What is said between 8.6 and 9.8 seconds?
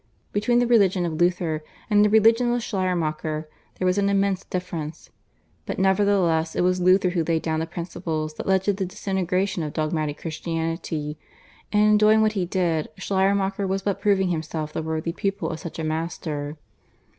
to the disintegration of